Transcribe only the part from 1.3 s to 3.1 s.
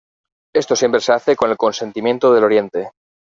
con el consentimiento del Oriente.